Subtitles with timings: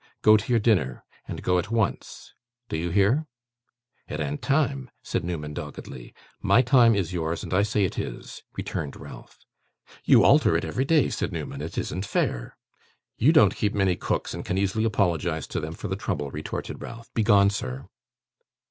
[0.23, 1.03] Go to your dinner.
[1.27, 2.33] And go at once.
[2.69, 3.27] Do you hear?'
[4.07, 6.15] 'It an't time,' said Newman, doggedly.
[6.41, 9.37] 'My time is yours, and I say it is,' returned Ralph.
[10.03, 11.61] 'You alter it every day,' said Newman.
[11.61, 12.57] 'It isn't fair.'
[13.19, 16.81] 'You don't keep many cooks, and can easily apologise to them for the trouble,' retorted
[16.81, 17.11] Ralph.
[17.13, 17.85] 'Begone, sir!